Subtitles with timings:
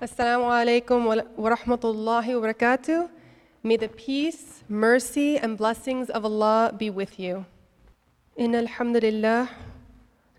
[0.00, 3.08] Assalamu alaikum wa rahmatullahi wa barakatuh.
[3.62, 7.44] May the peace, mercy, and blessings of Allah be with you.
[8.40, 9.46] إن الحمد لله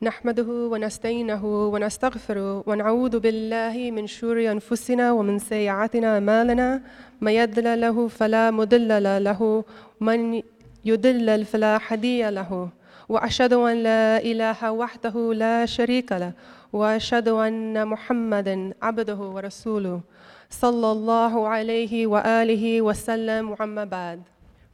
[0.01, 6.81] نحمده ونستعينه ونستغفره ونعوذ بالله من شرور أنفسنا ومن سيئات أعمالنا
[7.21, 9.63] من يضلل له فلا مضل له
[10.01, 10.41] ومن
[10.85, 12.69] يضلل فلا هادي له
[13.09, 16.33] وأشهد أن لا إله وحده لا شريك له
[16.73, 20.01] وأشهد أن محمدا عبده ورسوله
[20.49, 24.23] صلى الله عليه وآله وسلم وعما بعد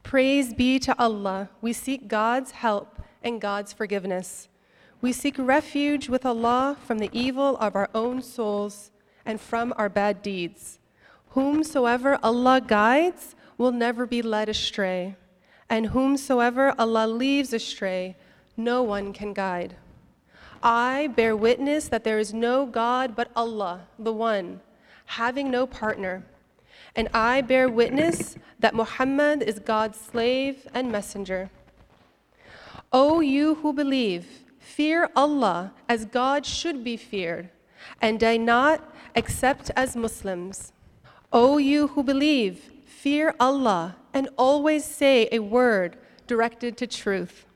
[0.04, 1.50] Praise be to Allah.
[1.62, 4.50] We seek God's help and God's forgiveness.
[5.00, 8.92] We seek refuge with Allah from the evil of our own souls
[9.26, 10.80] and from our bad deeds.
[11.30, 15.16] Whomsoever Allah guides will never be led astray,
[15.70, 18.18] and whomsoever Allah leaves astray,
[18.58, 19.76] no one can guide.
[20.67, 24.61] I bear witness that there is no God but Allah, the One,
[25.05, 26.25] having no partner.
[26.97, 31.51] And I bear witness that Muhammad is God's slave and messenger.
[32.93, 34.27] O you who believe,
[34.59, 37.49] fear Allah as God should be feared,
[38.03, 40.73] and die not except as Muslims.
[41.33, 47.47] O you who believe, fear Allah and always say a word directed to truth.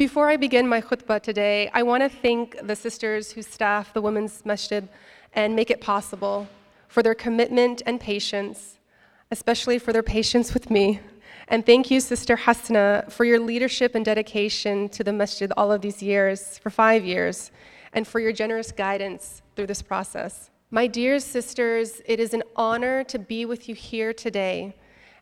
[0.00, 4.00] Before I begin my khutbah today, I want to thank the sisters who staff the
[4.00, 4.88] Women's Masjid
[5.34, 6.48] and make it possible
[6.88, 8.78] for their commitment and patience,
[9.30, 11.00] especially for their patience with me.
[11.48, 15.82] And thank you, Sister Hasna, for your leadership and dedication to the masjid all of
[15.82, 17.50] these years, for five years,
[17.92, 20.48] and for your generous guidance through this process.
[20.70, 24.74] My dear sisters, it is an honor to be with you here today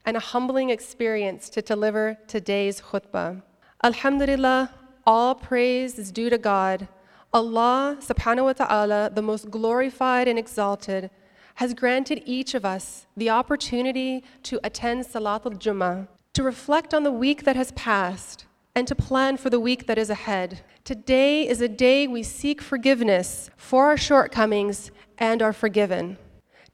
[0.06, 3.42] and a humbling experience to deliver today's khutbah.
[3.84, 4.74] Alhamdulillah,
[5.06, 6.88] all praise is due to God.
[7.32, 11.10] Allah subhanahu wa ta'ala, the most glorified and exalted,
[11.54, 17.12] has granted each of us the opportunity to attend Salatul Jummah, to reflect on the
[17.12, 20.60] week that has passed, and to plan for the week that is ahead.
[20.82, 26.18] Today is a day we seek forgiveness for our shortcomings and are forgiven.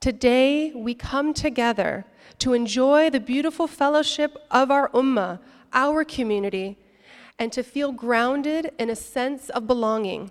[0.00, 2.06] Today we come together
[2.38, 5.38] to enjoy the beautiful fellowship of our ummah,
[5.75, 6.78] our community,
[7.38, 10.30] and to feel grounded in a sense of belonging.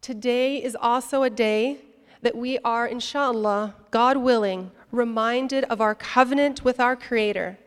[0.00, 1.78] Today is also a day
[2.22, 7.58] that we are, inshallah, God willing, reminded of our covenant with our Creator,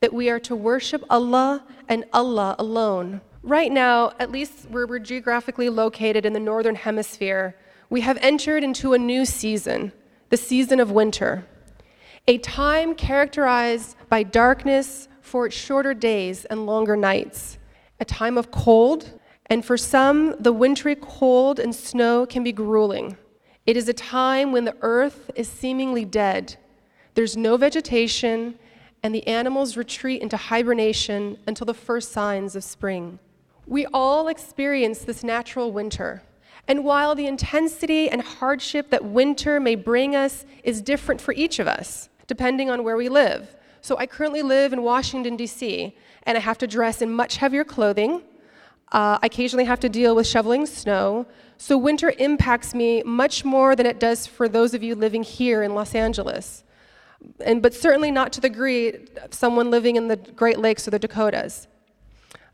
[0.00, 3.20] that we are to worship Allah and Allah alone.
[3.42, 7.56] Right now, at least where we're geographically located in the Northern Hemisphere,
[7.88, 9.92] we have entered into a new season,
[10.28, 11.46] the season of winter,
[12.26, 17.58] a time characterized by darkness, for its shorter days and longer nights,
[17.98, 23.16] a time of cold, and for some, the wintry cold and snow can be grueling.
[23.64, 26.56] It is a time when the earth is seemingly dead.
[27.14, 28.58] There's no vegetation,
[29.02, 33.18] and the animals retreat into hibernation until the first signs of spring.
[33.66, 36.22] We all experience this natural winter.
[36.68, 41.58] And while the intensity and hardship that winter may bring us is different for each
[41.58, 46.38] of us, depending on where we live, so I currently live in Washington, D.C., and
[46.38, 48.22] I have to dress in much heavier clothing.
[48.92, 51.26] Uh, I occasionally have to deal with shoveling snow.
[51.58, 55.64] So winter impacts me much more than it does for those of you living here
[55.64, 56.62] in Los Angeles.
[57.44, 60.92] And, but certainly not to the degree of someone living in the Great Lakes or
[60.92, 61.66] the Dakotas.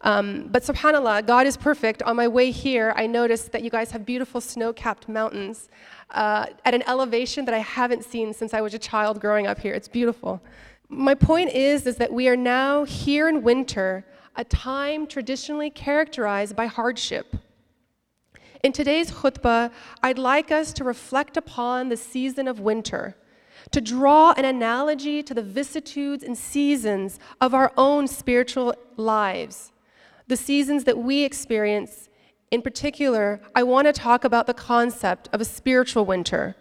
[0.00, 2.03] Um, but subhanAllah, God is perfect.
[2.05, 5.69] On my way here, I noticed that you guys have beautiful snow capped mountains
[6.11, 9.59] uh, at an elevation that I haven't seen since I was a child growing up
[9.59, 9.75] here.
[9.75, 10.41] It's beautiful.
[10.88, 14.06] My point is, is that we are now here in winter,
[14.37, 17.37] a time traditionally characterized by hardship.
[18.65, 19.71] In today's khutbah,
[20.03, 23.16] I'd like us to reflect upon the season of winter,
[23.71, 29.72] to draw an analogy to the vicissitudes and seasons of our own spiritual lives,
[30.26, 32.09] the seasons that we experience.
[32.50, 36.56] In particular, I want to talk about the concept of a spiritual winter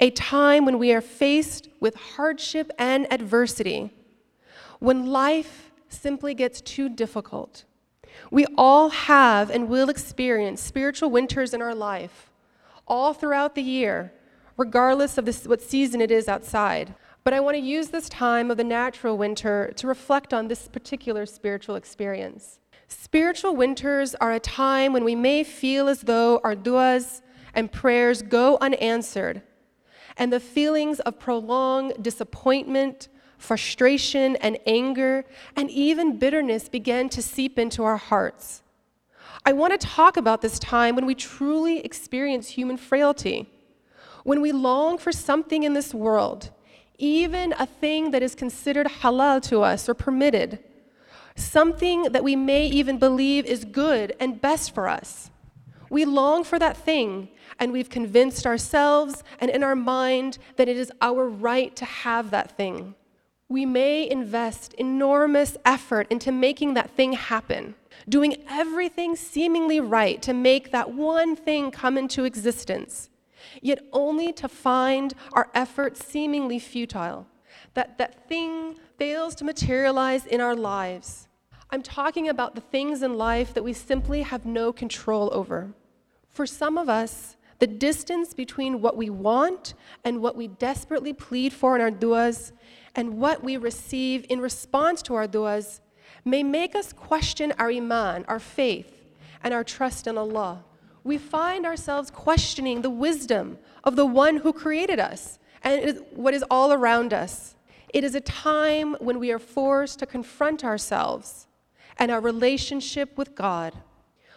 [0.00, 3.90] a time when we are faced with hardship and adversity,
[4.78, 7.64] when life simply gets too difficult.
[8.30, 12.30] We all have and will experience spiritual winters in our life,
[12.86, 14.12] all throughout the year,
[14.56, 16.94] regardless of this, what season it is outside.
[17.22, 20.68] But I want to use this time of the natural winter to reflect on this
[20.68, 22.60] particular spiritual experience.
[22.88, 27.22] Spiritual winters are a time when we may feel as though our duas
[27.54, 29.42] and prayers go unanswered
[30.16, 33.08] and the feelings of prolonged disappointment,
[33.38, 35.24] frustration, and anger,
[35.56, 38.62] and even bitterness began to seep into our hearts.
[39.44, 43.50] I want to talk about this time when we truly experience human frailty,
[44.22, 46.50] When we long for something in this world,
[46.96, 50.60] even a thing that is considered halal to us or permitted,
[51.36, 55.30] something that we may even believe is good and best for us,
[55.90, 57.28] we long for that thing
[57.58, 62.30] and we've convinced ourselves and in our mind that it is our right to have
[62.30, 62.94] that thing.
[63.48, 67.74] We may invest enormous effort into making that thing happen,
[68.08, 73.10] doing everything seemingly right to make that one thing come into existence,
[73.60, 77.26] yet only to find our efforts seemingly futile,
[77.74, 81.28] that that thing fails to materialize in our lives.
[81.70, 85.74] I'm talking about the things in life that we simply have no control over.
[86.28, 89.72] For some of us, the distance between what we want
[90.04, 92.52] and what we desperately plead for in our du'as
[92.94, 95.80] and what we receive in response to our du'as
[96.26, 99.10] may make us question our iman, our faith,
[99.42, 100.62] and our trust in Allah.
[101.04, 106.44] We find ourselves questioning the wisdom of the one who created us and what is
[106.50, 107.54] all around us.
[107.94, 111.46] It is a time when we are forced to confront ourselves
[111.98, 113.72] and our relationship with God.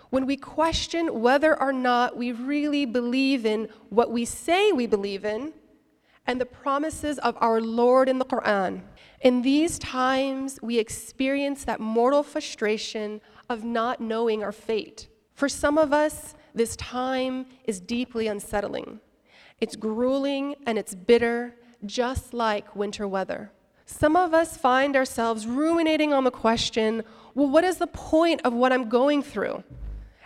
[0.10, 5.26] When we question whether or not we really believe in what we say we believe
[5.26, 5.54] in
[6.26, 8.82] and the promises of our Lord in the Quran.
[9.22, 15.08] In these times, we experience that mortal frustration of not knowing our fate.
[15.34, 19.00] For some of us, this time is deeply unsettling.
[19.62, 21.56] It's grueling and it's bitter,
[21.86, 23.52] just like winter weather.
[23.86, 27.04] Some of us find ourselves ruminating on the question
[27.34, 29.64] well, what is the point of what I'm going through?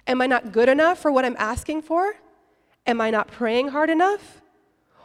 [0.07, 2.15] Am I not good enough for what I'm asking for?
[2.85, 4.41] Am I not praying hard enough?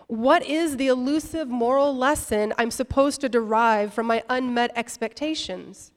[0.06, 5.92] What is the elusive moral lesson I'm supposed to derive from my unmet expectations?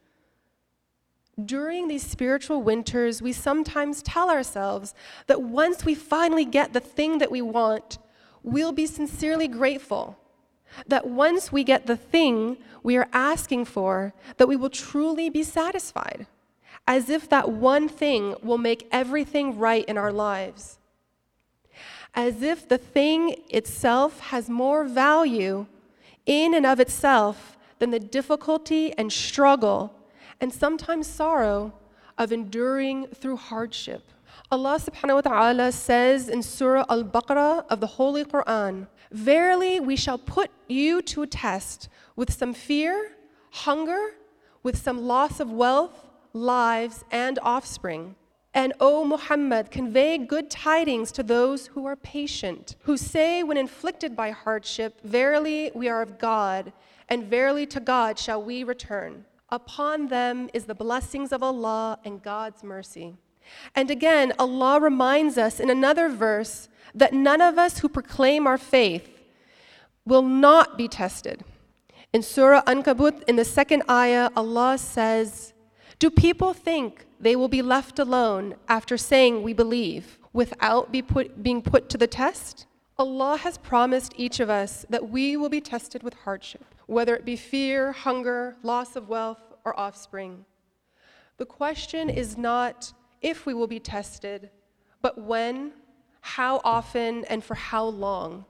[1.43, 4.93] During these spiritual winters, we sometimes tell ourselves
[5.27, 7.99] that once we finally get the thing that we want,
[8.43, 10.17] we'll be sincerely grateful.
[10.87, 15.43] That once we get the thing we are asking for, that we will truly be
[15.43, 16.27] satisfied,
[16.88, 20.80] as if that one thing will make everything right in our lives
[22.13, 25.66] as if the thing itself has more value
[26.25, 29.94] in and of itself than the difficulty and struggle
[30.42, 31.74] and sometimes sorrow
[32.18, 34.04] of enduring through hardship.
[34.51, 39.95] Allah subhanahu wa ta'ala says in Surah Al Baqarah of the Holy Quran, Verily we
[39.95, 43.12] shall put you to a test with some fear,
[43.51, 44.16] hunger,
[44.62, 48.15] with some loss of wealth, lives, and offspring.
[48.53, 54.15] And, O Muhammad, convey good tidings to those who are patient, who say, when inflicted
[54.15, 56.73] by hardship, Verily we are of God,
[57.07, 59.25] and verily to God shall we return.
[59.49, 63.15] Upon them is the blessings of Allah and God's mercy.
[63.75, 68.57] And again, Allah reminds us in another verse that none of us who proclaim our
[68.57, 69.09] faith
[70.05, 71.43] will not be tested.
[72.13, 75.53] In Surah Ankabut, in the second ayah, Allah says,
[75.99, 81.43] Do people think they will be left alone after saying we believe without be put,
[81.43, 82.67] being put to the test?
[82.97, 87.25] Allah has promised each of us that we will be tested with hardship, whether it
[87.25, 90.45] be fear, hunger, loss of wealth, or offspring.
[91.35, 94.49] The question is not if we will be tested,
[95.01, 95.73] but when,
[96.21, 98.45] how often, and for how long.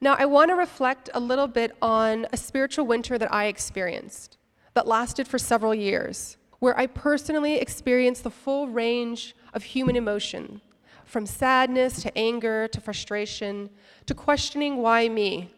[0.00, 4.38] Now, I want to reflect a little bit on a spiritual winter that I experienced
[4.72, 10.62] that lasted for several years where I personally experienced the full range of human emotion,
[11.04, 13.68] from sadness to anger to frustration
[14.06, 15.52] to questioning why me,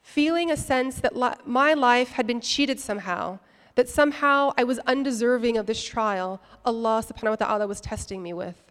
[0.00, 3.40] feeling a sense that li- my life had been cheated somehow,
[3.74, 8.32] that somehow I was undeserving of this trial Allah subhanahu wa ta'ala was testing me
[8.32, 8.62] with.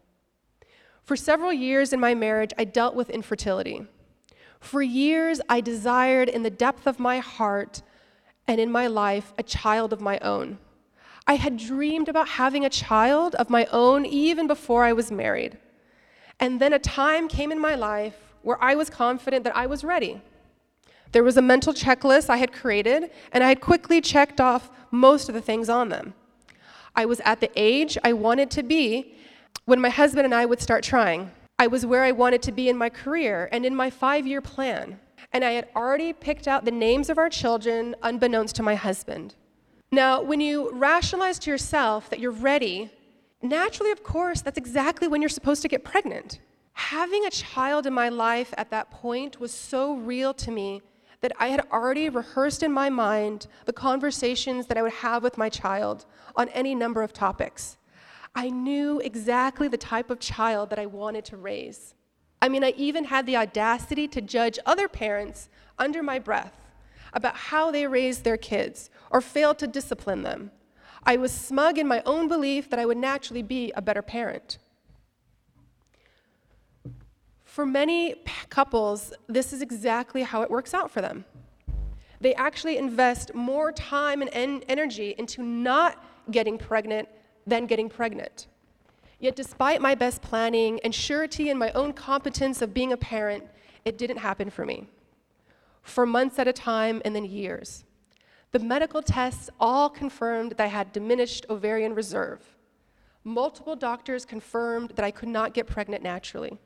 [1.03, 3.86] For several years in my marriage, I dealt with infertility.
[4.62, 7.81] For years, I desired in the depth of my heart
[8.48, 10.58] and in my life a child of my own.
[11.28, 15.58] I had dreamed about having a child of my own even before I was married.
[16.40, 19.84] And then a time came in my life where I was confident that I was
[19.84, 20.22] ready.
[21.12, 25.30] There was a mental checklist I had created, and I had quickly checked off most
[25.30, 26.13] of the things on them.
[26.96, 29.16] I was at the age I wanted to be
[29.66, 31.32] when my husband and I would start trying.
[31.60, 34.42] I was where I wanted to be in my career and in my five year
[34.42, 35.00] plan.
[35.32, 39.36] And I had already picked out the names of our children unbeknownst to my husband.
[39.93, 42.89] Now, when you rationalize to yourself that you're ready,
[43.41, 46.39] naturally, of course, that's exactly when you're supposed to get pregnant.
[46.71, 50.81] Having a child in my life at that point was so real to me
[51.19, 55.38] that I had already rehearsed in my mind the conversations that I would have with
[55.38, 56.05] my child
[56.38, 57.77] on any number of topics.
[58.33, 61.95] I knew exactly the type of child that I wanted to raise.
[62.41, 66.55] I mean, I even had the audacity to judge other parents under my breath
[67.13, 70.51] about how they raised their kids or failed to discipline them.
[71.03, 74.58] I was smug in my own belief that I would naturally be a better parent.
[77.44, 78.15] For many
[78.50, 81.25] couples, this is exactly how it works out for them.
[82.22, 87.10] They actually invest more time and en- energy into not getting pregnant
[87.46, 88.48] than getting pregnant.
[89.20, 93.44] Yet, despite my best planning and surety in my own competence of being a parent,
[93.86, 94.88] it didn't happen for me.
[95.82, 97.84] For months at a time and then years.
[98.51, 102.58] The medical tests all confirmed that I had diminished ovarian reserve.
[103.24, 106.60] Multiple doctors confirmed that I could not get pregnant naturally.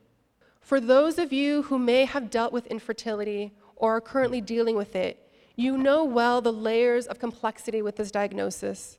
[0.61, 4.95] For those of you who may have dealt with infertility or are currently dealing with
[4.95, 8.97] it, you know well the layers of complexity with this diagnosis,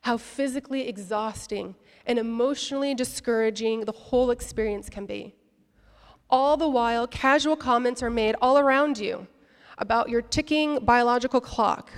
[0.00, 1.74] how physically exhausting
[2.06, 5.34] and emotionally discouraging the whole experience can be.
[6.30, 9.26] All the while, casual comments are made all around you
[9.76, 11.90] about your ticking biological clock.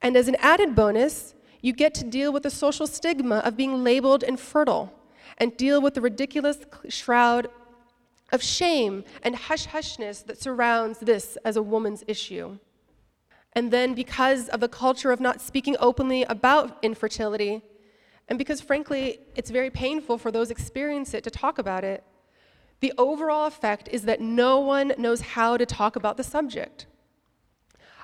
[0.00, 3.82] And as an added bonus, you get to deal with the social stigma of being
[3.82, 4.92] labeled infertile
[5.38, 7.48] and deal with the ridiculous shroud
[8.30, 12.58] of shame and hush hushness that surrounds this as a woman's issue.
[13.54, 17.62] And then, because of the culture of not speaking openly about infertility,
[18.28, 22.04] and because frankly, it's very painful for those experience it to talk about it,
[22.80, 26.86] the overall effect is that no one knows how to talk about the subject.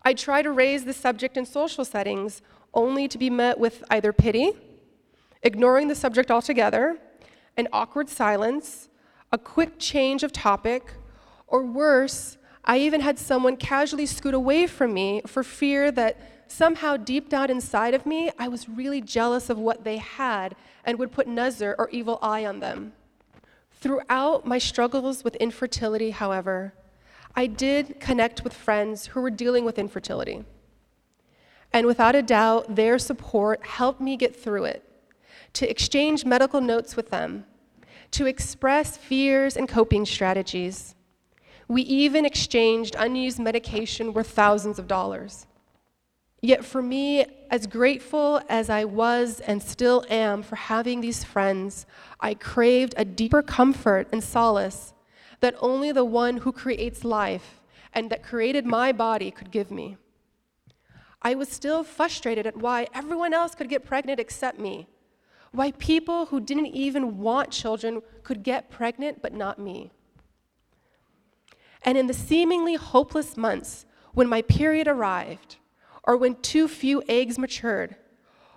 [0.05, 2.43] I try to raise the subject in social settings
[2.75, 4.53] only to be met with either pity,
[5.43, 6.99] ignoring the subject altogether,
[7.57, 8.89] an awkward silence,
[9.33, 10.93] a quick change of topic,
[11.47, 16.19] or worse, I even had someone casually scoot away from me for fear that
[16.49, 20.99] somehow deep down inside of me, I was really jealous of what they had and
[20.99, 22.93] would put nazar or evil eye on them.
[23.73, 26.73] Throughout my struggles with infertility, however,
[27.37, 30.45] I did connect with friends who were dealing with infertility.
[31.73, 34.89] And without a doubt, their support helped me get through it,
[35.55, 37.45] to exchange medical notes with them,
[38.13, 40.95] to express fears and coping strategies.
[41.67, 45.47] We even exchanged unused medication worth thousands of dollars.
[46.41, 51.87] Yet, for me, as grateful as I was and still am for having these friends,
[52.21, 54.94] I craved a deeper comfort and solace
[55.45, 57.61] that only the one who creates life
[57.93, 59.99] and that created my body could give me.
[61.21, 64.87] I was still frustrated at why everyone else could get pregnant except me
[65.53, 69.93] why people who didn't even want children could get pregnant, but not me.
[71.83, 73.85] And in the seemingly hopeless months
[74.15, 75.57] when my period arrived,
[76.03, 77.97] or when too few eggs matured,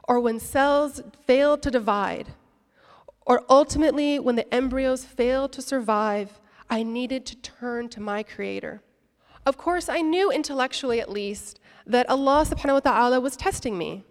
[0.08, 2.30] or when cells failed to divide,
[3.26, 8.82] or ultimately when the embryos failed to survive, I needed to turn to my Creator.
[9.46, 14.04] Of course, I knew intellectually at least that Allah subhanahu wa ta'ala was testing me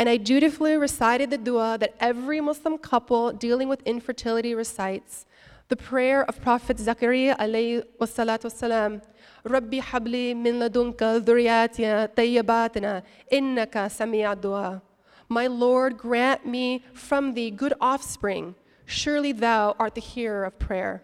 [0.00, 5.26] and I dutifully recited the dua that every Muslim couple dealing with infertility recites,
[5.68, 9.02] the prayer of Prophet Zakaria alayhi wassalatu wassalam,
[9.44, 14.80] Rabbi habli min ladunka dhuriyatina tayyibatina innaka sami'a dua.
[15.28, 18.54] My Lord, grant me from thee good offspring.
[18.86, 21.02] Surely thou art the hearer of prayer.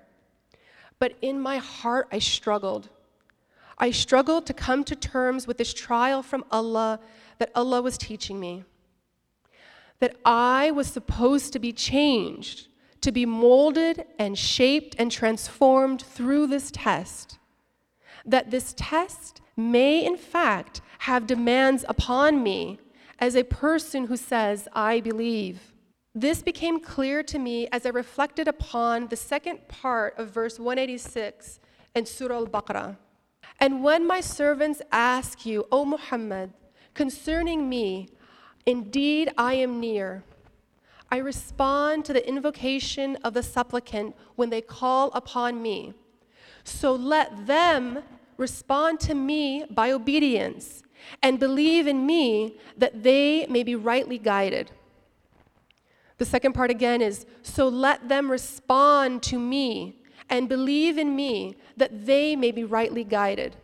[0.98, 2.88] But in my heart I struggled.
[3.78, 7.00] I struggled to come to terms with this trial from Allah
[7.38, 8.64] that Allah was teaching me
[9.98, 12.68] that I was supposed to be changed,
[13.00, 17.38] to be molded and shaped and transformed through this test.
[18.24, 22.78] That this test may, in fact, have demands upon me
[23.18, 25.72] as a person who says, I believe.
[26.18, 31.60] This became clear to me as I reflected upon the second part of verse 186
[31.94, 32.96] in Surah Al Baqarah.
[33.60, 36.54] And when my servants ask you, O Muhammad,
[36.94, 38.08] concerning me,
[38.64, 40.24] Indeed, I am near.
[41.10, 45.92] I respond to the invocation of the supplicant when they call upon me.
[46.64, 48.02] So let them
[48.38, 50.82] respond to me by obedience
[51.22, 54.72] and believe in me that they may be rightly guided.
[56.18, 61.56] The second part again is so let them respond to me and believe in me
[61.76, 63.56] that they may be rightly guided.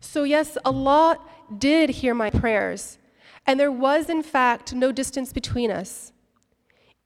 [0.00, 1.18] So, yes, Allah
[1.58, 2.98] did hear my prayers
[3.46, 6.12] and there was, in fact, no distance between us.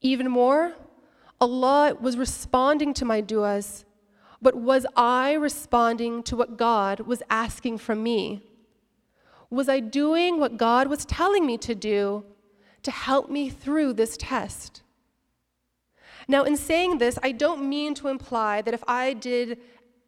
[0.00, 0.74] Even more,
[1.40, 3.84] Allah was responding to my du'as,
[4.40, 8.42] but was I responding to what God was asking from me?
[9.50, 12.24] Was I doing what God was telling me to do
[12.82, 14.82] to help me through this test?
[16.28, 19.58] Now, in saying this, I don't mean to imply that if I did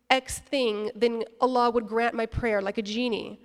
[0.09, 3.41] X thing, then Allah would grant my prayer like a genie.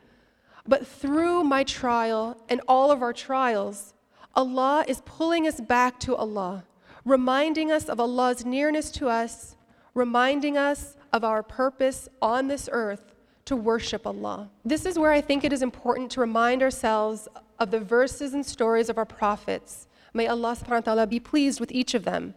[0.68, 3.94] But through my trial and all of our trials,
[4.36, 6.66] Allah is pulling us back to Allah,
[7.06, 9.56] reminding us of Allah's nearness to us,
[9.94, 13.14] reminding us of our purpose on this earth
[13.48, 14.50] to worship Allah.
[14.64, 17.28] This is where I think it is important to remind ourselves
[17.60, 19.88] of the verses and stories of our prophets.
[20.14, 22.36] May Allah subhanahu wa ta'ala be pleased with each of them,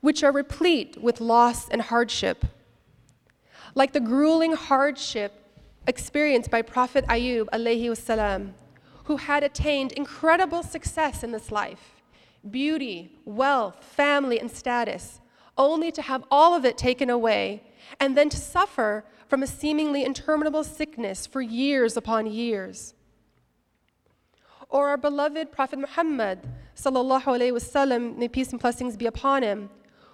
[0.00, 2.44] which are replete with loss and hardship.
[3.74, 5.32] Like the grueling hardship
[5.86, 8.52] experienced by Prophet Ayub alayhi wasalam,
[9.04, 12.02] who had attained incredible success in this life
[12.50, 15.20] beauty, wealth, family, and status,
[15.56, 17.62] only to have all of it taken away,
[17.98, 19.04] and then to suffer
[19.34, 22.94] from a seemingly interminable sickness for years upon years.
[24.68, 26.38] Or our beloved Prophet Muhammad,
[26.76, 29.70] sallallahu alaihi wasallam, may peace and blessings be upon him,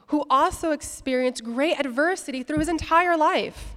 [0.06, 3.74] who also experienced great adversity through his entire life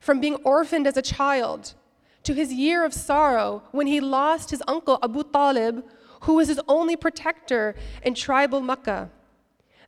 [0.00, 1.74] from being orphaned as a child
[2.24, 5.84] to his year of sorrow when he lost his uncle Abu Talib,
[6.22, 9.12] who was his only protector in tribal Makkah.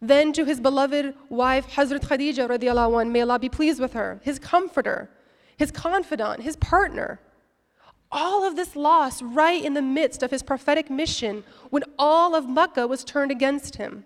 [0.01, 4.21] Then to his beloved wife Hazrat Khadija radiallahu anh, may Allah be pleased with her,
[4.23, 5.11] his comforter,
[5.57, 7.21] his confidant, his partner.
[8.11, 12.49] All of this loss right in the midst of his prophetic mission when all of
[12.49, 14.05] Makkah was turned against him.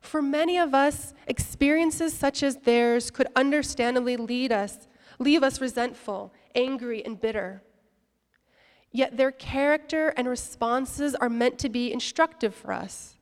[0.00, 4.86] For many of us, experiences such as theirs could understandably lead us,
[5.18, 7.62] leave us resentful, angry, and bitter.
[8.90, 13.17] Yet their character and responses are meant to be instructive for us.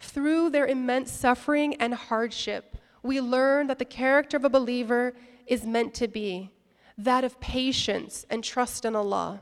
[0.00, 5.14] Through their immense suffering and hardship, we learn that the character of a believer
[5.46, 6.52] is meant to be
[6.96, 9.40] that of patience and trust in Allah.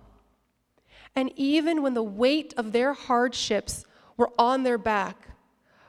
[1.15, 3.87] And even when the weight of their hardships
[4.17, 5.29] were on their back,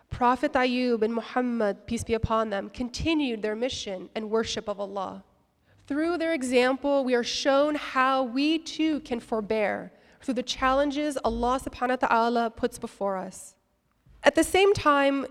[0.09, 5.25] Prophet Ayub and Muhammad, peace be upon them, continued their mission and worship of Allah.
[5.86, 11.59] Through their example, we are shown how we too can forbear through the challenges Allah
[11.63, 13.56] subhanahu wa ta'ala puts before us.
[14.27, 15.25] At the same time,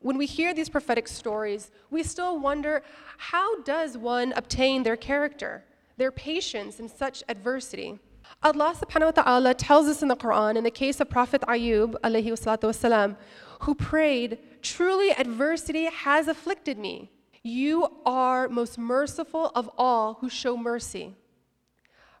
[0.00, 2.82] when we hear these prophetic stories, we still wonder
[3.16, 5.64] how does one obtain their character,
[5.96, 7.98] their patience in such adversity?
[8.42, 11.94] Allah subhanahu wa ta'ala tells us in the Quran, in the case of Prophet Ayub,
[12.02, 13.16] wasalam,
[13.60, 17.10] who prayed, Truly adversity has afflicted me.
[17.42, 21.14] You are most merciful of all who show mercy.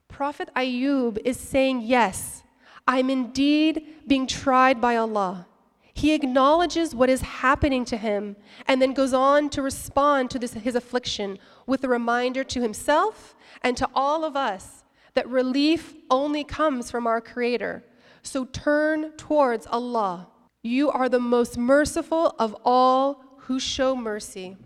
[0.08, 2.42] Prophet Ayub is saying, Yes,
[2.86, 5.46] I'm indeed being tried by Allah.
[5.94, 10.54] He acknowledges what is happening to him and then goes on to respond to this,
[10.54, 16.44] his affliction with a reminder to himself and to all of us that relief only
[16.44, 17.84] comes from our Creator.
[18.22, 20.28] So turn towards Allah.
[20.62, 24.56] You are the most merciful of all who show mercy.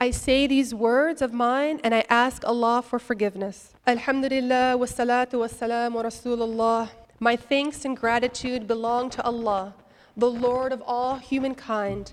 [0.00, 3.74] I say these words of mine and I ask Allah for forgiveness.
[3.86, 6.88] Alhamdulillah, wassalatu wassalamu rasulullah.
[7.24, 9.72] My thanks and gratitude belong to Allah,
[10.14, 12.12] the Lord of all humankind.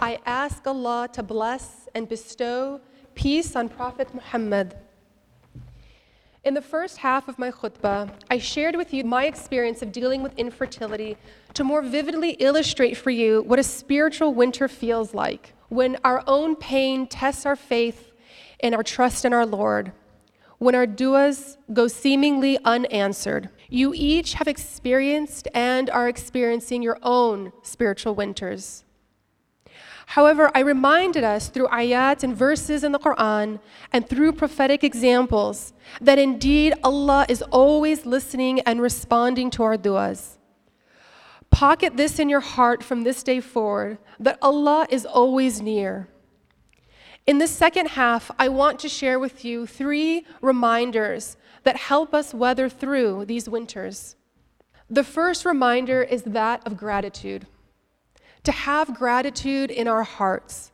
[0.00, 2.80] I ask Allah to bless and bestow
[3.14, 4.76] peace on Prophet Muhammad.
[6.42, 10.24] In the first half of my khutbah, I shared with you my experience of dealing
[10.24, 11.16] with infertility
[11.54, 16.56] to more vividly illustrate for you what a spiritual winter feels like when our own
[16.56, 18.10] pain tests our faith
[18.58, 19.92] and our trust in our Lord,
[20.58, 23.50] when our du'as go seemingly unanswered.
[23.68, 28.84] You each have experienced and are experiencing your own spiritual winters.
[30.12, 33.60] However, I reminded us through ayat and verses in the Quran
[33.92, 40.38] and through prophetic examples that indeed Allah is always listening and responding to our du'as.
[41.50, 46.08] Pocket this in your heart from this day forward that Allah is always near.
[47.28, 52.32] In this second half, I want to share with you three reminders that help us
[52.32, 54.16] weather through these winters.
[54.88, 57.46] The first reminder is that of gratitude
[58.44, 60.72] to have gratitude in our hearts,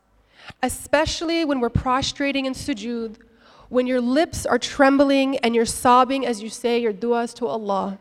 [0.62, 3.16] especially when we're prostrating in sujood,
[3.68, 7.98] when your lips are trembling and you're sobbing as you say your du'as to Allah.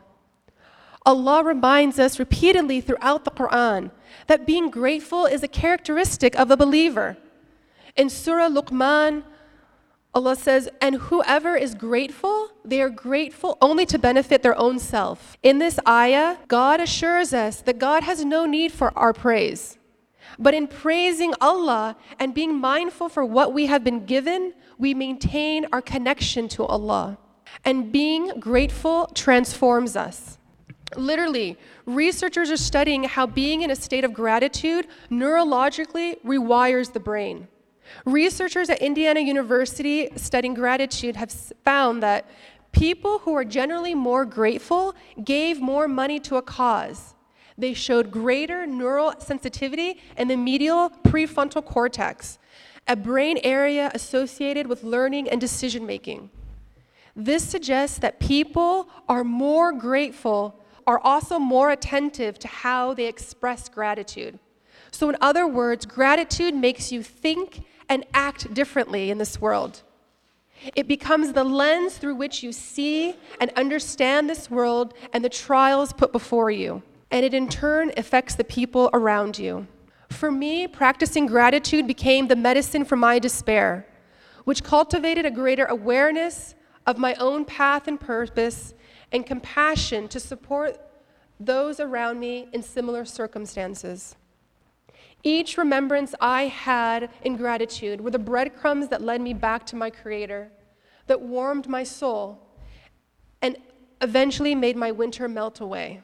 [1.08, 3.90] Allah reminds us repeatedly throughout the Quran
[4.28, 7.18] that being grateful is a characteristic of the believer.
[7.96, 9.24] In Surah Luqman,
[10.16, 15.38] Allah says, and whoever is grateful, they are grateful only to benefit their own self.
[15.42, 19.78] In this ayah, God assures us that God has no need for our praise.
[20.38, 25.68] But in praising Allah and being mindful for what we have been given, we maintain
[25.72, 27.18] our connection to Allah.
[27.66, 30.38] And being grateful transforms us.
[30.96, 37.48] Literally, researchers are studying how being in a state of gratitude neurologically rewires the brain.
[38.06, 42.30] Researchers at Indiana University studying gratitude have found that
[42.72, 47.14] people who are generally more grateful gave more money to a cause.
[47.58, 52.40] They showed greater neural sensitivity in the medial prefrontal cortex,
[52.88, 56.30] a brain area associated with learning and decision making.
[57.16, 63.70] This suggests that people are more grateful, are also more attentive to how they express
[63.70, 64.40] gratitude.
[64.90, 69.82] So, in other words, gratitude makes you think and act differently in this world.
[70.76, 75.92] It becomes the lens through which you see and understand this world and the trials
[75.92, 76.84] put before you.
[77.12, 79.68] And it in turn affects the people around you.
[80.10, 83.86] For me, practicing gratitude became the medicine for my despair,
[84.46, 88.74] which cultivated a greater awareness of my own path and purpose
[89.12, 90.78] and compassion to support
[91.40, 94.16] those around me in similar circumstances.
[95.24, 99.90] Each remembrance I had in gratitude were the breadcrumbs that led me back to my
[99.90, 100.52] Creator,
[101.08, 102.46] that warmed my soul,
[103.42, 103.58] and
[104.02, 106.02] eventually made my winter melt away.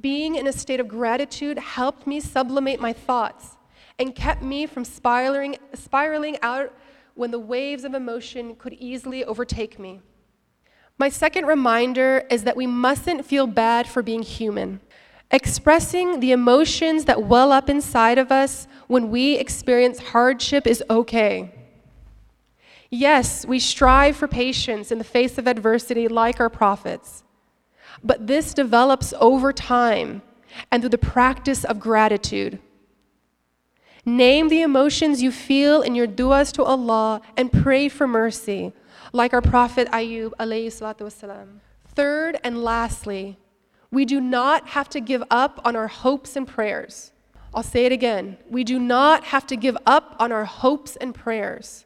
[0.00, 3.56] Being in a state of gratitude helped me sublimate my thoughts
[3.98, 6.72] and kept me from spiraling, spiraling out
[7.14, 10.00] when the waves of emotion could easily overtake me.
[10.98, 14.80] My second reminder is that we mustn't feel bad for being human.
[15.30, 21.52] Expressing the emotions that well up inside of us when we experience hardship is okay.
[22.90, 27.22] Yes, we strive for patience in the face of adversity like our prophets.
[28.02, 30.22] But this develops over time
[30.70, 32.58] and through the practice of gratitude.
[34.06, 38.72] Name the emotions you feel in your du'as to Allah and pray for mercy,
[39.12, 40.32] like our Prophet Ayub.
[41.94, 43.36] Third and lastly,
[43.91, 47.11] we do not have to give up on our hopes and prayers.
[47.53, 48.37] I'll say it again.
[48.49, 51.85] We do not have to give up on our hopes and prayers.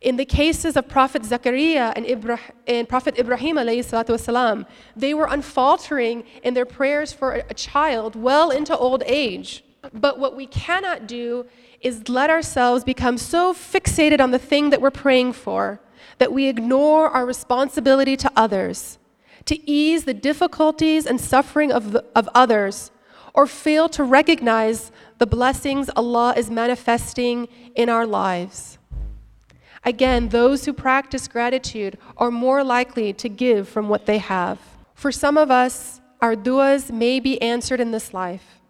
[0.00, 4.64] In the cases of Prophet Zechariah and, Ibra- and Prophet Ibrahim, والسلام,
[4.96, 9.62] they were unfaltering in their prayers for a child well into old age.
[9.92, 11.44] But what we cannot do
[11.82, 15.80] is let ourselves become so fixated on the thing that we're praying for
[16.16, 18.98] that we ignore our responsibility to others,
[19.45, 22.91] to ease the difficulties and suffering of, of others,
[23.33, 28.77] or fail to recognize the blessings Allah is manifesting in our lives.
[29.83, 34.59] Again, those who practice gratitude are more likely to give from what they have.
[34.95, 38.61] For some of us, our du'as may be answered in this life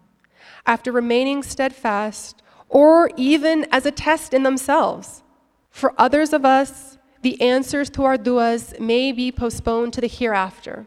[0.66, 5.22] after remaining steadfast or even as a test in themselves.
[5.70, 6.95] For others of us,
[7.26, 10.86] the answers to our du'as may be postponed to the hereafter.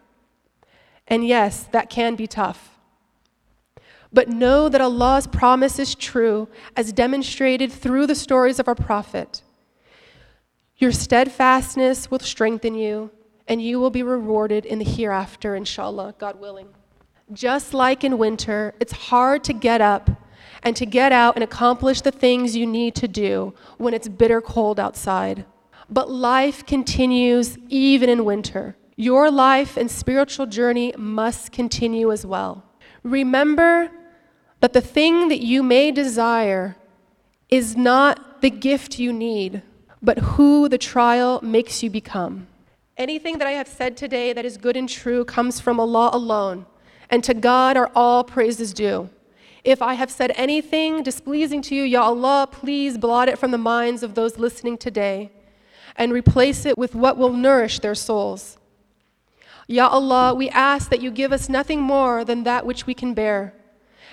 [1.06, 2.80] And yes, that can be tough.
[4.13, 6.47] But know that Allah's promise is true
[6.78, 9.41] as demonstrated through the stories of our Prophet.
[10.78, 13.12] Your steadfastness will strengthen you,
[13.45, 16.69] and you will be rewarded in the hereafter, inshallah, God willing.
[17.34, 20.10] Just like in winter, it's hard to get up
[20.63, 24.39] and to get out and accomplish the things you need to do when it's bitter
[24.39, 25.43] cold outside.
[25.89, 28.75] But life continues even in winter.
[28.95, 32.63] Your life and spiritual journey must continue as well.
[33.04, 33.89] Remember
[34.60, 36.75] that the thing that you may desire
[37.49, 39.62] is not the gift you need,
[40.02, 42.47] but who the trial makes you become.
[42.97, 46.65] Anything that I have said today that is good and true comes from Allah alone
[47.10, 49.10] and to God are all praises due.
[49.63, 53.58] If I have said anything displeasing to you, Ya Allah, please blot it from the
[53.58, 55.32] minds of those listening today
[55.98, 58.59] and replace it with what will nourish their souls.
[59.66, 63.14] Ya Allah, we ask that you give us nothing more than that which we can
[63.14, 63.55] bear,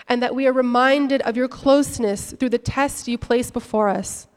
[0.07, 4.27] and that we are reminded of your closeness through the test you place before us.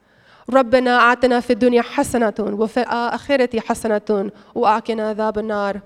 [0.49, 5.81] ربنا آتنا في الدنيا حسنة وفي الآخرة حسنة وآقنا عذاب النار.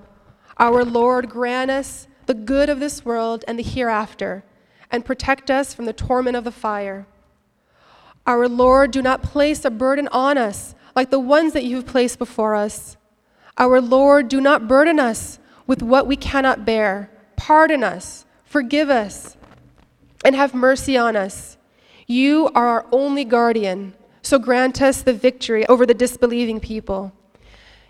[0.58, 4.44] Our Lord, grant us the good of this world and the hereafter,
[4.92, 7.06] and protect us from the torment of the fire.
[8.26, 11.87] Our Lord, do not place a burden on us like the ones that you have
[11.87, 12.97] placed before us.
[13.59, 17.11] Our Lord, do not burden us with what we cannot bear.
[17.37, 19.37] Pardon us, forgive us,
[20.25, 21.57] and have mercy on us.
[22.07, 27.13] You are our only guardian, so grant us the victory over the disbelieving people.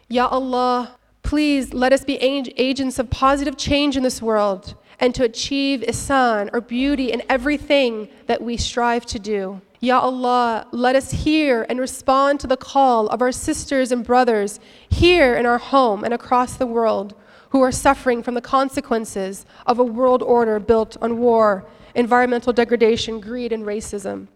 [0.08, 5.24] Ya Allah, Please let us be agents of positive change in this world and to
[5.24, 9.60] achieve ihsan or beauty in everything that we strive to do.
[9.84, 14.58] Ya Allah, let us hear and respond to the call of our sisters and brothers
[14.88, 17.14] here in our home and across the world
[17.50, 23.20] who are suffering from the consequences of a world order built on war, environmental degradation,
[23.20, 24.28] greed, and racism.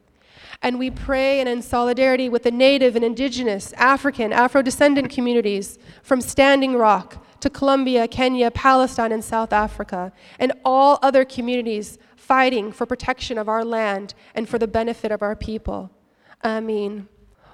[0.61, 5.79] And we pray and in solidarity with the native and indigenous, African, Afro descendant communities
[6.03, 11.97] from Standing Rock to Colombia, Kenya, Palestine, and South Africa, and all other communities
[12.29, 15.91] fighting for protection of our land and for the benefit of our people.
[16.45, 17.09] Ameen.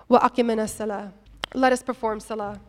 [0.08, 0.28] Wa.
[1.54, 2.60] Let us perform salah.